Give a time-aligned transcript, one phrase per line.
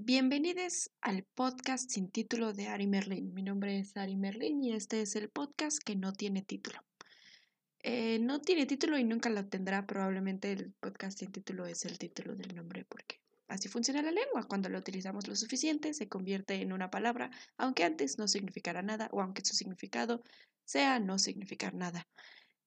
[0.00, 3.34] Bienvenidos al podcast sin título de Ari Merlin.
[3.34, 6.82] Mi nombre es Ari Merlin y este es el podcast que no tiene título.
[7.80, 9.86] Eh, no tiene título y nunca lo tendrá.
[9.86, 14.48] Probablemente el podcast sin título es el título del nombre porque así funciona la lengua.
[14.48, 19.10] Cuando lo utilizamos lo suficiente se convierte en una palabra, aunque antes no significara nada
[19.12, 20.22] o aunque su significado
[20.64, 22.08] sea no significar nada.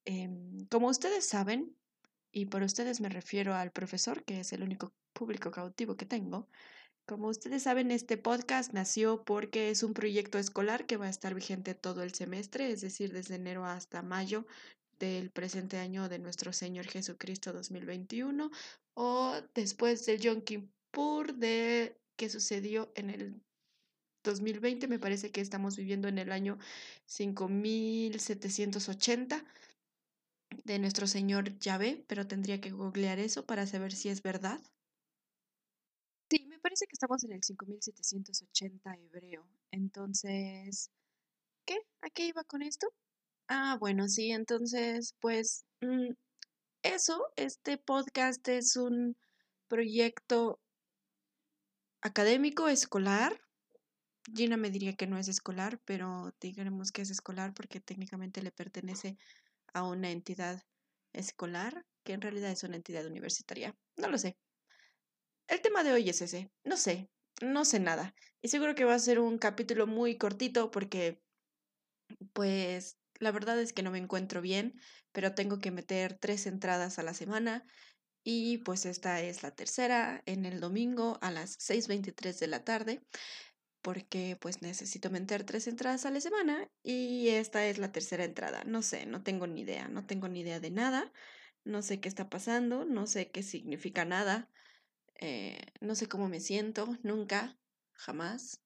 [0.05, 1.75] Em, como ustedes saben,
[2.31, 6.47] y por ustedes me refiero al profesor, que es el único público cautivo que tengo.
[7.05, 11.33] Como ustedes saben, este podcast nació porque es un proyecto escolar que va a estar
[11.35, 14.45] vigente todo el semestre, es decir, desde enero hasta mayo
[14.99, 18.51] del presente año de nuestro Señor Jesucristo 2021
[18.93, 23.41] o después del Yom Kippur de que sucedió en el
[24.23, 26.59] 2020, me parece que estamos viviendo en el año
[27.07, 29.43] 5780
[30.63, 34.59] de nuestro señor Yahvé, pero tendría que googlear eso para saber si es verdad.
[36.29, 39.47] Sí, me parece que estamos en el 5780 hebreo.
[39.71, 40.89] Entonces,
[41.65, 41.77] ¿qué?
[42.01, 42.87] ¿A qué iba con esto?
[43.47, 46.13] Ah, bueno, sí, entonces, pues mm,
[46.83, 49.17] eso, este podcast es un
[49.67, 50.59] proyecto
[52.01, 53.41] académico, escolar.
[54.33, 58.51] Gina me diría que no es escolar, pero digamos que es escolar porque técnicamente le
[58.51, 59.17] pertenece
[59.73, 60.61] a una entidad
[61.13, 63.75] escolar, que en realidad es una entidad universitaria.
[63.97, 64.37] No lo sé.
[65.47, 66.49] El tema de hoy es ese.
[66.63, 67.09] No sé,
[67.41, 68.13] no sé nada.
[68.41, 71.21] Y seguro que va a ser un capítulo muy cortito porque,
[72.33, 74.73] pues, la verdad es que no me encuentro bien,
[75.11, 77.65] pero tengo que meter tres entradas a la semana
[78.23, 83.01] y pues esta es la tercera en el domingo a las 6.23 de la tarde
[83.81, 88.63] porque pues necesito meter tres entradas a la semana y esta es la tercera entrada.
[88.65, 91.11] No sé, no tengo ni idea, no tengo ni idea de nada,
[91.63, 94.49] no sé qué está pasando, no sé qué significa nada,
[95.19, 97.57] eh, no sé cómo me siento, nunca,
[97.93, 98.61] jamás,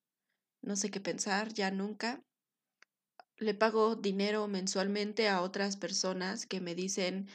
[0.61, 2.23] no sé qué pensar, ya nunca.
[3.37, 7.27] Le pago dinero mensualmente a otras personas que me dicen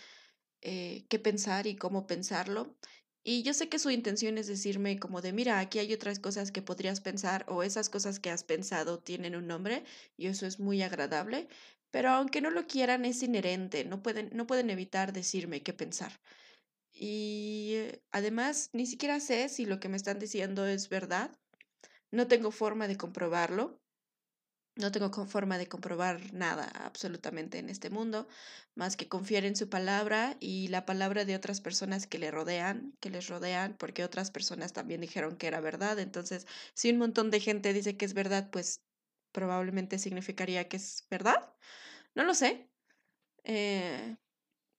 [0.62, 2.76] eh, qué pensar y cómo pensarlo
[3.22, 6.52] y yo sé que su intención es decirme como de, mira, aquí hay otras cosas
[6.52, 9.84] que podrías pensar o esas cosas que has pensado tienen un nombre
[10.16, 11.48] y eso es muy agradable,
[11.90, 16.12] pero aunque no lo quieran es inherente, no pueden, no pueden evitar decirme qué pensar.
[16.92, 21.30] Y eh, además, ni siquiera sé si lo que me están diciendo es verdad,
[22.10, 23.80] no tengo forma de comprobarlo.
[24.80, 28.28] No tengo forma de comprobar nada absolutamente en este mundo,
[28.74, 32.96] más que confiar en su palabra y la palabra de otras personas que le rodean,
[33.00, 35.98] que les rodean, porque otras personas también dijeron que era verdad.
[35.98, 38.86] Entonces, si un montón de gente dice que es verdad, pues
[39.32, 41.54] probablemente significaría que es verdad.
[42.14, 42.70] No lo sé.
[43.44, 44.16] Eh,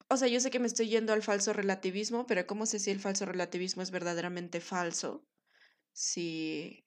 [0.10, 2.92] o sea, yo sé que me estoy yendo al falso relativismo, pero ¿cómo sé si
[2.92, 5.26] el falso relativismo es verdaderamente falso?
[5.94, 6.86] Si,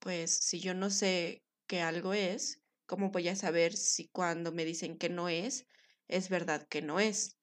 [0.00, 4.66] pues, si yo no sé que algo es, ¿cómo voy a saber si cuando me
[4.66, 5.66] dicen que no es,
[6.06, 7.38] es verdad que no es?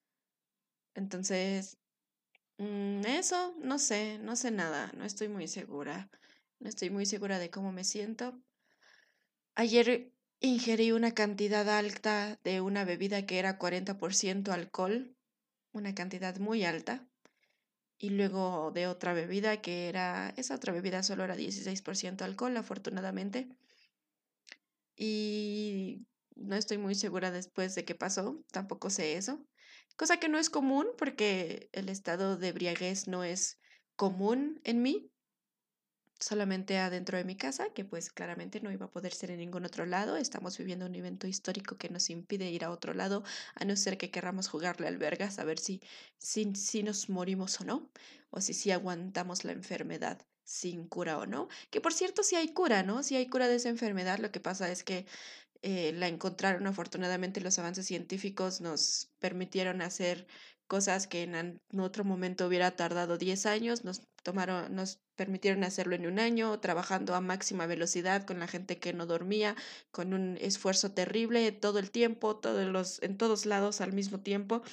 [0.93, 1.79] Entonces,
[2.59, 6.11] mm, eso, no sé, no sé nada, no estoy muy segura,
[6.59, 8.39] no estoy muy segura de cómo me siento.
[9.55, 15.17] Ayer ingerí una cantidad alta de una bebida que era 40% alcohol,
[15.71, 17.09] una cantidad muy alta,
[17.97, 23.49] y luego de otra bebida que era, esa otra bebida solo era 16% alcohol, afortunadamente
[24.99, 26.05] y
[26.35, 29.47] no estoy muy segura después de qué pasó, tampoco sé eso.
[29.97, 33.59] Cosa que no es común porque el estado de embriaguez no es
[33.95, 35.09] común en mí,
[36.19, 39.65] solamente adentro de mi casa, que pues claramente no iba a poder ser en ningún
[39.65, 40.17] otro lado.
[40.17, 43.23] Estamos viviendo un evento histórico que nos impide ir a otro lado,
[43.55, 45.81] a no ser que querramos jugarle albergas, a ver si,
[46.17, 47.91] si, si nos morimos o no,
[48.31, 51.47] o si si aguantamos la enfermedad sin cura o no.
[51.69, 53.03] Que por cierto, si hay cura, ¿no?
[53.03, 55.05] Si hay cura de esa enfermedad, lo que pasa es que
[55.61, 60.25] eh, la encontraron afortunadamente los avances científicos nos permitieron hacer
[60.67, 66.07] cosas que en, otro momento hubiera tardado 10 años, nos tomaron, nos permitieron hacerlo en
[66.07, 69.55] un año, trabajando a máxima velocidad con la gente que no dormía,
[69.91, 74.63] con un esfuerzo terrible todo el tiempo, todos los, en todos lados al mismo tiempo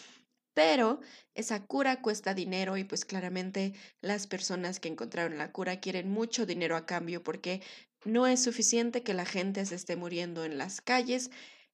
[0.57, 1.01] pero
[1.35, 6.47] esa cura cuesta dinero y pues claramente las personas que encontraron la cura quieren mucho
[6.47, 7.61] dinero a cambio porque
[8.07, 11.31] no es suficiente que la gente se esté muriendo en las calles.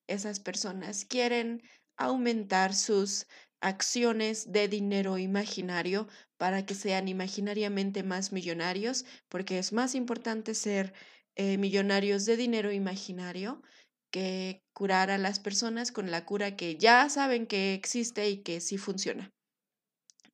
[0.08, 1.62] Esas personas quieren
[1.96, 3.28] aumentar sus
[3.60, 10.92] acciones de dinero imaginario para que sean imaginariamente más millonarios, porque es más importante ser
[11.36, 13.62] eh, millonarios de dinero imaginario
[14.12, 18.60] que curar a las personas con la cura que ya saben que existe y que
[18.60, 19.32] sí funciona.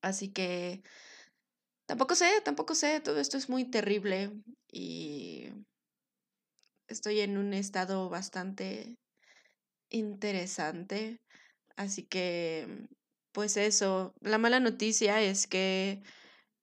[0.02, 0.82] Así que
[1.86, 4.32] tampoco sé, tampoco sé, todo esto es muy terrible
[4.72, 5.48] y
[6.88, 8.96] estoy en un estado bastante
[9.90, 11.18] interesante.
[11.76, 12.88] Así que,
[13.32, 16.02] pues eso, la mala noticia es que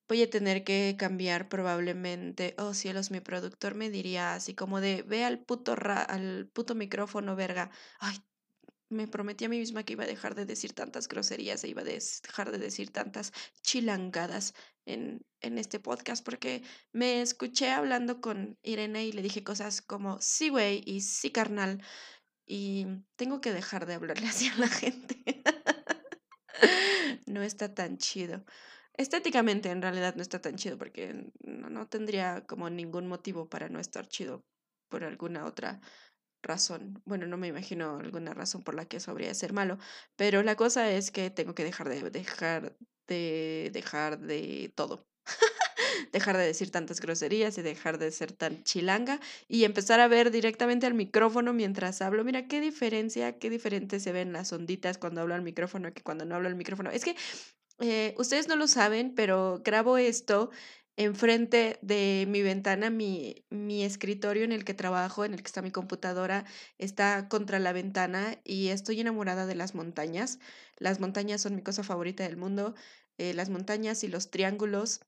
[0.08, 2.56] voy a tener que cambiar probablemente.
[2.58, 7.36] Oh cielos, mi productor me diría así como de, ve al puto, al puto micrófono,
[7.36, 7.72] verga.
[8.00, 8.18] Ay,
[8.90, 11.82] me prometí a mí misma que iba a dejar de decir tantas groserías e iba
[11.82, 14.54] a dejar de decir tantas chilangadas
[14.86, 20.22] en, en este podcast porque me escuché hablando con Irene y le dije cosas como
[20.22, 21.84] sí, güey, y sí, carnal.
[22.48, 22.86] Y
[23.16, 25.44] tengo que dejar de hablarle así a la gente.
[27.26, 28.46] no está tan chido.
[28.98, 33.80] Estéticamente en realidad no está tan chido porque no, tendría como ningún motivo para no
[33.80, 34.46] estar chido
[34.90, 35.82] por alguna otra
[36.42, 37.02] razón.
[37.06, 39.78] Bueno, no me imagino alguna razón por la que eso habría de ser malo,
[40.16, 42.78] pero la cosa es que tengo que dejar de dejar
[43.08, 45.08] de dejar de todo.
[46.14, 50.32] dejar de decir tantas groserías y dejar de ser tan chilanga y empezar a ver
[50.32, 52.24] directamente al micrófono mientras hablo.
[52.24, 56.26] Mira qué diferencia, qué diferente se ven las onditas cuando hablo al micrófono que cuando
[56.26, 56.92] no hablo al micrófono.
[56.92, 57.16] Es que
[57.80, 60.50] eh, ustedes no lo saben, pero grabo esto
[60.98, 65.62] enfrente de mi ventana, mi, mi escritorio en el que trabajo, en el que está
[65.62, 66.46] mi computadora,
[66.78, 70.40] está contra la ventana y estoy enamorada de las montañas.
[70.78, 72.76] Las montañas son mi cosa favorita del mundo.
[73.18, 75.02] Eh, las montañas y los triángulos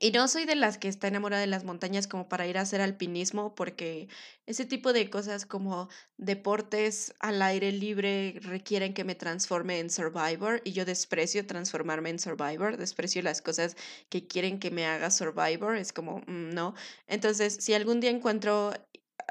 [0.00, 2.62] y no soy de las que está enamorada de las montañas como para ir a
[2.62, 4.08] hacer alpinismo, porque
[4.46, 10.60] ese tipo de cosas como deportes al aire libre requieren que me transforme en Survivor
[10.64, 13.76] y yo desprecio transformarme en Survivor, desprecio las cosas
[14.08, 16.74] que quieren que me haga Survivor, es como, mm, no.
[17.06, 18.72] Entonces, si algún día encuentro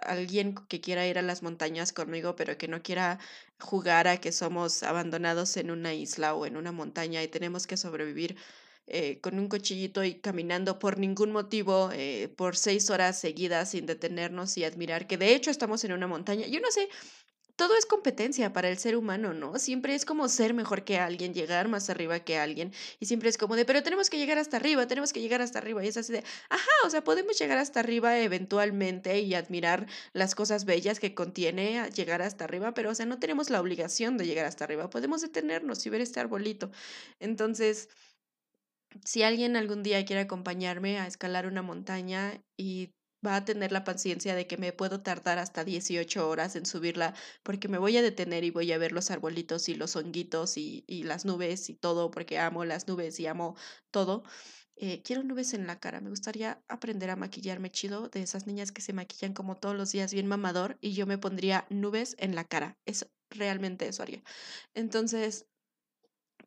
[0.01, 3.19] alguien que quiera ir a las montañas conmigo, pero que no quiera
[3.59, 7.77] jugar a que somos abandonados en una isla o en una montaña y tenemos que
[7.77, 8.37] sobrevivir
[8.87, 13.85] eh, con un cuchillito y caminando por ningún motivo eh, por seis horas seguidas sin
[13.85, 16.47] detenernos y admirar que de hecho estamos en una montaña.
[16.47, 16.89] Yo no sé,
[17.55, 19.59] todo es competencia para el ser humano, ¿no?
[19.59, 22.73] Siempre es como ser mejor que alguien, llegar más arriba que alguien.
[22.99, 25.59] Y siempre es como de, pero tenemos que llegar hasta arriba, tenemos que llegar hasta
[25.59, 25.83] arriba.
[25.85, 30.35] Y es así de, ajá, o sea, podemos llegar hasta arriba eventualmente y admirar las
[30.35, 34.25] cosas bellas que contiene llegar hasta arriba, pero, o sea, no tenemos la obligación de
[34.25, 34.89] llegar hasta arriba.
[34.89, 36.71] Podemos detenernos y ver este arbolito.
[37.19, 37.89] Entonces
[39.05, 42.91] si alguien algún día quiere acompañarme a escalar una montaña y
[43.25, 47.15] va a tener la paciencia de que me puedo tardar hasta 18 horas en subirla
[47.43, 50.83] porque me voy a detener y voy a ver los arbolitos y los honguitos y,
[50.87, 53.55] y las nubes y todo porque amo las nubes y amo
[53.91, 54.23] todo.
[54.75, 56.01] Eh, quiero nubes en la cara.
[56.01, 59.91] Me gustaría aprender a maquillarme chido de esas niñas que se maquillan como todos los
[59.91, 62.77] días bien mamador y yo me pondría nubes en la cara.
[62.85, 64.23] Eso, realmente eso haría.
[64.73, 65.45] Entonces,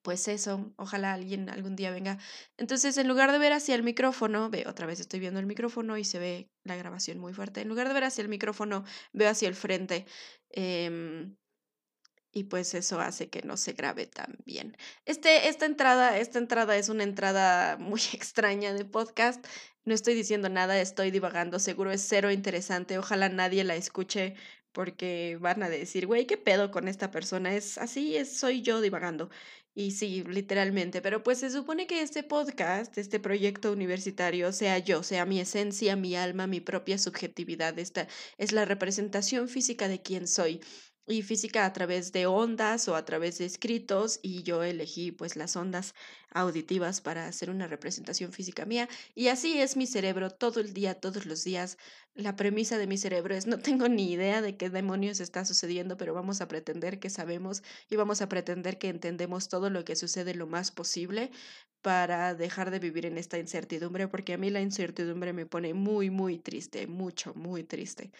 [0.06, 2.16] pues eso, ojalá alguien algún día venga.
[2.58, 5.98] Entonces, en lugar de ver hacia el micrófono, ve, otra vez estoy viendo el micrófono
[5.98, 7.62] y se ve la grabación muy fuerte.
[7.62, 10.06] En lugar de ver hacia el micrófono, veo hacia el frente.
[10.50, 11.34] Em,
[12.30, 14.76] y pues eso hace que no se grabe tan bien.
[15.06, 19.44] Este, esta entrada, esta entrada es una entrada muy extraña de podcast.
[19.84, 22.96] No estoy diciendo nada, estoy divagando, seguro es cero interesante.
[22.96, 24.36] Ojalá nadie la escuche
[24.70, 27.54] porque van a decir, güey, ¿qué pedo con esta persona?
[27.56, 29.30] Es así, es, soy yo divagando.
[29.78, 35.02] Y sí, literalmente, pero pues se supone que este podcast, este proyecto universitario, sea yo,
[35.02, 38.08] sea mi esencia, mi alma, mi propia subjetividad, esta
[38.38, 40.62] es la representación física de quién soy
[41.06, 45.36] y física a través de ondas o a través de escritos y yo elegí pues
[45.36, 45.94] las ondas
[46.30, 50.94] auditivas para hacer una representación física mía y así es mi cerebro todo el día,
[50.94, 51.78] todos los días.
[52.14, 55.96] La premisa de mi cerebro es no tengo ni idea de qué demonios está sucediendo,
[55.96, 59.96] pero vamos a pretender que sabemos y vamos a pretender que entendemos todo lo que
[59.96, 61.30] sucede lo más posible
[61.82, 66.10] para dejar de vivir en esta incertidumbre, porque a mí la incertidumbre me pone muy,
[66.10, 68.10] muy triste, mucho, muy triste.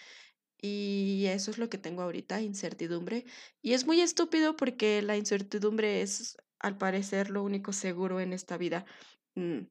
[0.60, 3.24] Y eso es lo que tengo ahorita, incertidumbre.
[3.62, 8.56] Y es muy estúpido porque la incertidumbre es, al parecer, lo único seguro en esta
[8.56, 8.86] vida.
[9.34, 9.66] Mm,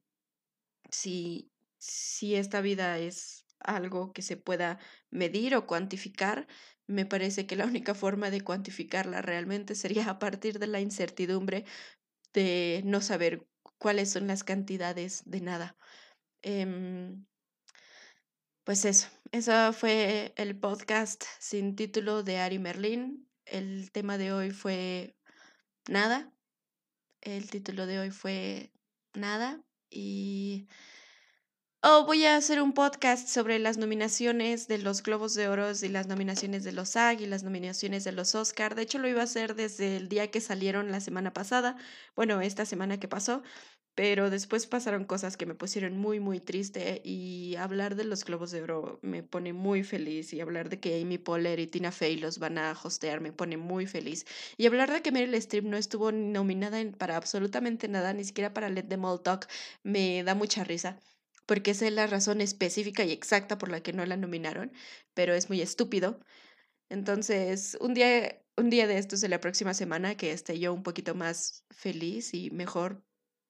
[0.90, 4.78] si, si esta vida es algo que se pueda
[5.10, 6.46] medir o cuantificar,
[6.86, 11.64] me parece que la única forma de cuantificarla realmente sería a partir de la incertidumbre
[12.34, 15.76] de no saber cuáles son las cantidades de nada.
[16.42, 17.26] Em,
[18.64, 23.28] pues eso, eso fue el podcast sin título de Ari Merlin.
[23.44, 25.16] El tema de hoy fue
[25.88, 26.32] nada.
[27.20, 28.72] El título de hoy fue
[29.14, 29.62] nada.
[29.90, 30.68] Y
[31.82, 35.88] oh, voy a hacer un podcast sobre las nominaciones de los Globos de Oro y
[35.88, 38.74] las nominaciones de los SAG y las nominaciones de los Oscar.
[38.74, 41.76] De hecho, lo iba a hacer desde el día que salieron la semana pasada.
[42.14, 43.42] Bueno, esta semana que pasó.
[43.96, 48.50] Pero después pasaron cosas que me pusieron muy, muy triste y hablar de los Globos
[48.50, 52.18] de Oro me pone muy feliz y hablar de que Amy Poehler y Tina Fey
[52.18, 54.26] los van a hostear me pone muy feliz
[54.58, 58.68] y hablar de que Meryl Streep no estuvo nominada para absolutamente nada, ni siquiera para
[58.68, 59.48] Let Them All Talk,
[59.82, 61.00] me da mucha risa
[61.46, 64.72] porque sé la razón específica y exacta por la que no la nominaron,
[65.14, 66.20] pero es muy estúpido.
[66.90, 70.82] Entonces, un día, un día de estos de la próxima semana que esté yo un
[70.82, 73.02] poquito más feliz y mejor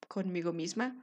[0.08, 0.96] conmigo misma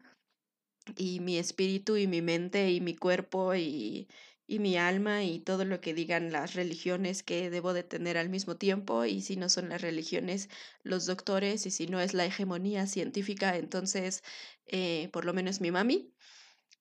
[0.97, 4.07] y mi espíritu y mi mente y mi cuerpo y,
[4.47, 8.29] y mi alma y todo lo que digan las religiones que debo de tener al
[8.29, 10.49] mismo tiempo y si no son las religiones
[10.83, 14.23] los doctores y si no es la hegemonía científica entonces
[14.67, 16.13] eh, por lo menos mi mami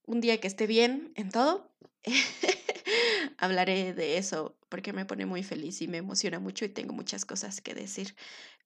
[0.06, 1.70] un día que esté bien en todo
[3.38, 7.24] hablaré de eso porque me pone muy feliz y me emociona mucho y tengo muchas
[7.24, 8.16] cosas que decir.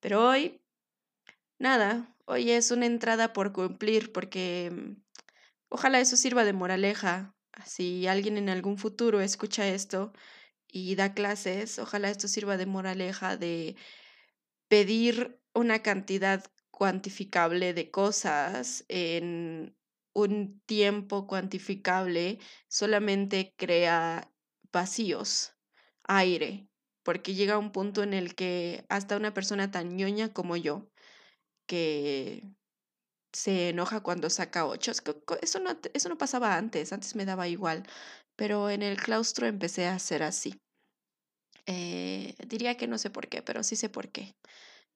[0.01, 0.61] Pero hoy
[1.59, 5.03] Nada, hoy es una entrada por cumplir porque mm,
[5.69, 7.35] ojalá eso sirva de moraleja.
[7.65, 10.13] Si alguien en algún futuro escucha esto
[10.69, 13.77] y da clases, ojalá esto sirva de moraleja de
[14.69, 19.75] pedir una cantidad cuantificable de cosas en
[20.13, 24.31] un tiempo cuantificable solamente crea
[24.73, 25.55] vacíos,
[26.05, 26.69] aire,
[27.03, 30.91] porque llega un punto en el que hasta una persona tan ñoña como yo,
[31.67, 32.43] que
[33.33, 34.93] se enoja cuando saca ocho.
[35.43, 37.85] Eso no, eso no pasaba antes, antes me daba igual,
[38.37, 40.59] pero en el claustro empecé a ser así.
[41.67, 44.35] Eh, diría que no sé por qué, pero sí sé por qué.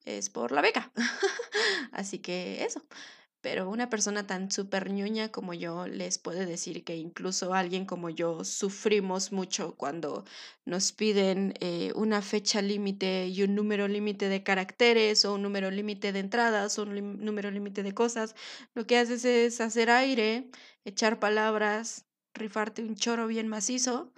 [0.05, 0.93] Es por la beca.
[1.93, 2.83] así que eso
[3.41, 8.11] pero una persona tan súper ñoña como yo les puede decir que incluso alguien como
[8.11, 10.25] yo sufrimos mucho cuando
[10.65, 15.71] nos piden eh, una fecha límite y un número límite de caracteres o un número
[15.71, 18.35] límite de entradas o un número límite de cosas.
[18.75, 20.51] Lo que haces es hacer aire,
[20.85, 24.13] echar palabras, rifarte un choro bien macizo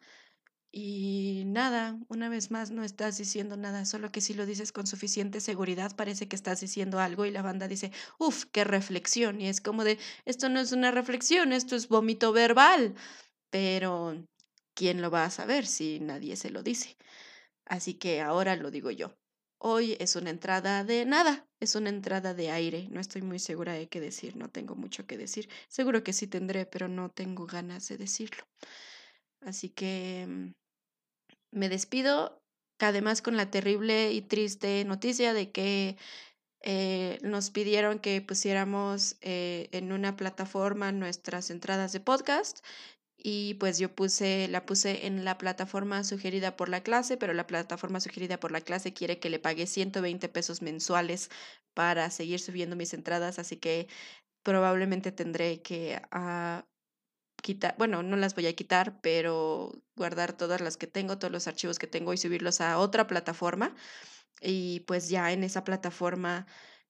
[0.74, 4.86] y nada, una vez más no estás diciendo nada, solo que si lo dices con
[4.86, 9.40] suficiente seguridad parece que estás diciendo algo y la banda dice, uff, qué reflexión.
[9.40, 12.94] Y es como de, esto no es una reflexión, esto es vómito verbal.
[13.50, 14.24] Pero,
[14.74, 16.96] ¿quién lo va a saber si nadie se lo dice?
[17.66, 19.14] Así que ahora lo digo yo.
[19.58, 22.88] Hoy es una entrada de nada, es una entrada de aire.
[22.90, 25.48] No estoy muy segura de qué decir, no tengo mucho que decir.
[25.68, 28.44] Seguro que sí tendré, pero no tengo ganas de decirlo.
[29.40, 30.52] Así que mm,
[31.52, 32.42] me despido,
[32.78, 35.96] además con la terrible y triste noticia de que
[36.62, 42.64] eh, nos pidieron que pusiéramos eh, en una plataforma nuestras entradas de podcast
[43.16, 47.46] y pues yo puse, la puse en la plataforma sugerida por la clase, pero la
[47.46, 51.30] plataforma sugerida por la clase quiere que le pague 120 pesos mensuales
[51.74, 53.88] para seguir subiendo mis entradas, así que
[54.42, 56.64] probablemente tendré que ah,
[57.78, 61.78] bueno, no las voy a quitar, pero guardar todas las que tengo, todos los archivos
[61.78, 63.74] que tengo y subirlos a otra plataforma.
[64.40, 66.46] Y pues ya en esa plataforma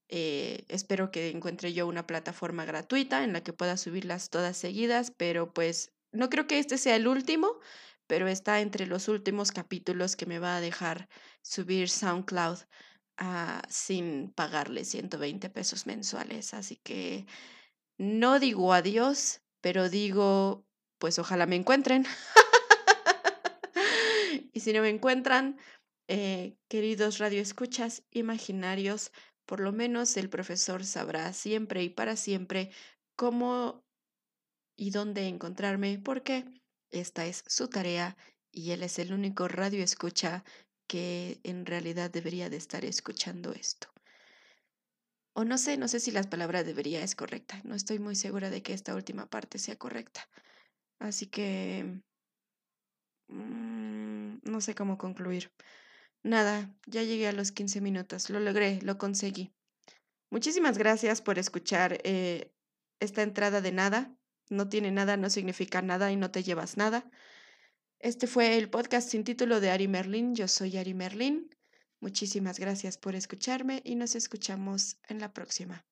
[0.09, 5.11] eh, espero que encuentre yo una plataforma gratuita en la que pueda subirlas todas seguidas,
[5.11, 7.59] pero pues no creo que este sea el último,
[8.07, 11.09] pero está entre los últimos capítulos que me va a dejar
[11.41, 12.59] subir SoundCloud
[13.17, 16.53] ah, sin pagarle 120 pesos mensuales.
[16.53, 17.27] Así que
[17.97, 20.67] no digo adiós, pero digo,
[20.99, 22.05] pues ojalá me encuentren.
[24.53, 25.59] y si no me encuentran,
[26.09, 29.13] eh, queridos radioescuchas imaginarios,
[29.47, 32.71] por lo menos el profesor sabrá siempre y para siempre
[33.17, 33.83] cómo
[34.77, 36.45] y dónde encontrarme, porque
[36.91, 38.17] esta es su tarea
[38.51, 40.45] y él es el único radioescucha
[40.89, 43.92] que en realidad debería de estar escuchando esto.
[45.35, 47.61] O no sé, no sé si las palabras debería es correcta.
[47.65, 50.29] No estoy muy segura de que esta última parte sea correcta.
[50.99, 52.01] Así que...
[53.29, 55.51] Mm, no sé cómo concluir.
[56.23, 58.31] Nada, ya llegué a los 15 minutos.
[58.31, 59.53] Lo logré, lo conseguí.
[60.31, 62.53] Muchísimas gracias por escuchar eh,
[63.01, 64.15] esta entrada de nada.
[64.51, 67.11] No tiene nada, no significa nada y no te llevas nada.
[67.99, 70.35] Este fue el podcast sin título de Ari Merlin.
[70.35, 71.49] Yo soy Ari Merlin.
[72.03, 75.87] Muchísimas gracias por escucharme y nos escuchamos en la próxima.